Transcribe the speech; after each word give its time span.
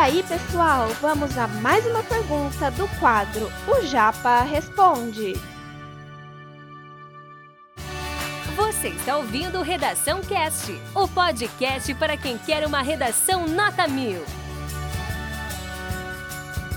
aí, 0.00 0.22
pessoal, 0.22 0.88
vamos 1.02 1.36
a 1.36 1.46
mais 1.46 1.84
uma 1.84 2.02
pergunta 2.02 2.70
do 2.70 2.88
quadro 2.98 3.52
O 3.68 3.84
Japa 3.84 4.40
Responde. 4.40 5.34
Você 8.56 8.88
está 8.88 9.18
ouvindo 9.18 9.60
Redação 9.60 10.22
Cast, 10.22 10.72
o 10.94 11.06
podcast 11.06 11.92
para 11.96 12.16
quem 12.16 12.38
quer 12.38 12.66
uma 12.66 12.80
redação 12.80 13.46
nota 13.46 13.86
mil. 13.86 14.22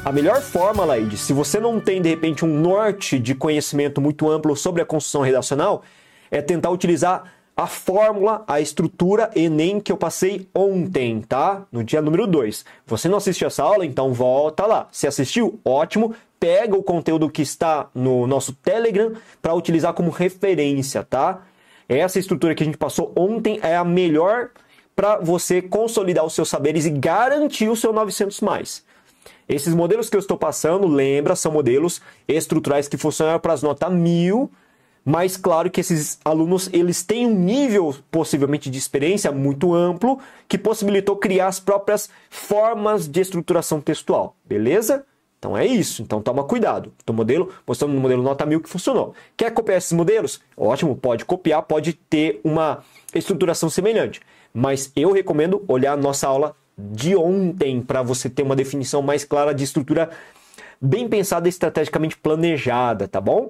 A 0.03 0.11
melhor 0.11 0.41
forma, 0.41 0.83
Laide, 0.83 1.15
se 1.15 1.31
você 1.31 1.61
não 1.61 1.79
tem 1.79 2.01
de 2.01 2.09
repente 2.09 2.43
um 2.43 2.53
norte 2.53 3.17
de 3.17 3.33
conhecimento 3.33 4.01
muito 4.01 4.29
amplo 4.29 4.53
sobre 4.53 4.81
a 4.81 4.85
construção 4.85 5.21
redacional, 5.21 5.81
é 6.29 6.41
tentar 6.41 6.71
utilizar 6.71 7.31
a 7.55 7.67
fórmula, 7.67 8.43
a 8.47 8.59
estrutura 8.59 9.29
Enem 9.35 9.79
que 9.79 9.91
eu 9.91 9.97
passei 9.97 10.47
ontem, 10.53 11.21
tá? 11.21 11.63
No 11.71 11.83
dia 11.83 12.01
número 12.01 12.25
2. 12.25 12.65
Você 12.87 13.07
não 13.07 13.17
assistiu 13.17 13.47
essa 13.47 13.63
aula? 13.63 13.85
Então 13.85 14.11
volta 14.11 14.65
lá. 14.65 14.87
Se 14.91 15.05
assistiu? 15.05 15.59
Ótimo. 15.63 16.15
Pega 16.39 16.75
o 16.75 16.83
conteúdo 16.83 17.29
que 17.29 17.41
está 17.41 17.87
no 17.93 18.27
nosso 18.27 18.53
Telegram 18.53 19.13
para 19.41 19.53
utilizar 19.53 19.93
como 19.93 20.09
referência, 20.09 21.03
tá? 21.03 21.43
Essa 21.87 22.19
estrutura 22.19 22.55
que 22.55 22.63
a 22.63 22.65
gente 22.65 22.77
passou 22.77 23.13
ontem 23.15 23.59
é 23.61 23.75
a 23.75 23.83
melhor 23.83 24.49
para 24.95 25.17
você 25.17 25.61
consolidar 25.61 26.25
os 26.25 26.33
seus 26.33 26.49
saberes 26.49 26.85
e 26.85 26.89
garantir 26.89 27.69
o 27.69 27.75
seu 27.75 27.93
900 27.93 28.41
mais. 28.41 28.83
Esses 29.47 29.73
modelos 29.73 30.09
que 30.09 30.15
eu 30.15 30.19
estou 30.19 30.37
passando, 30.37 30.87
lembra, 30.87 31.35
são 31.35 31.51
modelos 31.51 32.01
estruturais 32.27 32.87
que 32.87 32.97
funcionam 32.97 33.39
para 33.39 33.53
as 33.53 33.61
notas 33.61 33.91
mil, 33.91 34.49
mas 35.05 35.35
claro 35.35 35.69
que 35.69 35.81
esses 35.81 36.19
alunos 36.23 36.69
eles 36.71 37.03
têm 37.03 37.27
um 37.27 37.35
nível 37.35 37.95
possivelmente 38.09 38.69
de 38.69 38.77
experiência 38.77 39.31
muito 39.31 39.73
amplo 39.73 40.19
que 40.47 40.57
possibilitou 40.57 41.17
criar 41.17 41.47
as 41.47 41.59
próprias 41.59 42.09
formas 42.29 43.07
de 43.07 43.19
estruturação 43.19 43.81
textual, 43.81 44.35
beleza? 44.45 45.05
Então 45.37 45.57
é 45.57 45.65
isso, 45.65 46.01
então 46.01 46.21
toma 46.21 46.45
cuidado. 46.45 46.93
O 47.05 47.11
modelo, 47.11 47.51
mostrando 47.67 47.93
no 47.93 47.99
modelo 47.99 48.23
nota 48.23 48.45
mil 48.45 48.61
que 48.61 48.69
funcionou. 48.69 49.13
Quer 49.35 49.51
copiar 49.51 49.77
esses 49.77 49.91
modelos? 49.91 50.39
Ótimo, 50.55 50.95
pode 50.95 51.25
copiar, 51.25 51.61
pode 51.63 51.91
ter 51.91 52.39
uma 52.45 52.81
estruturação 53.13 53.69
semelhante. 53.69 54.21
Mas 54.53 54.89
eu 54.95 55.11
recomendo 55.11 55.61
olhar 55.67 55.93
a 55.93 55.97
nossa 55.97 56.29
aula 56.29 56.55
de 56.77 57.13
ontem 57.13 57.81
para 57.81 58.01
você 58.01 58.29
ter 58.29 58.41
uma 58.41 58.55
definição 58.55 59.01
mais 59.01 59.25
clara 59.25 59.53
de 59.53 59.65
estrutura 59.65 60.09
bem 60.79 61.09
pensada 61.09 61.45
e 61.45 61.49
estrategicamente 61.49 62.15
planejada, 62.15 63.05
tá 63.05 63.19
bom? 63.19 63.49